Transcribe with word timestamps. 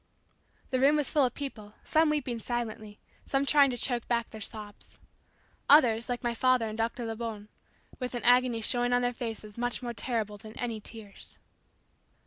The 0.71 0.79
room 0.79 0.95
was 0.95 1.11
full 1.11 1.25
of 1.25 1.35
people, 1.35 1.75
some 1.83 2.09
weeping 2.09 2.39
silently, 2.39 2.99
some 3.27 3.45
trying 3.45 3.69
to 3.69 3.77
choke 3.77 4.07
back 4.07 4.31
their 4.31 4.41
sobs. 4.41 4.97
Others, 5.69 6.09
like 6.09 6.23
my 6.23 6.33
father 6.33 6.67
and 6.67 6.75
Dr. 6.75 7.05
Lebon, 7.05 7.49
with 7.99 8.15
an 8.15 8.23
agony 8.23 8.61
showing 8.61 8.93
on 8.93 9.03
their 9.03 9.13
faces 9.13 9.59
much 9.59 9.83
more 9.83 9.93
terrible 9.93 10.39
than 10.39 10.57
any 10.57 10.79
tears. 10.81 11.37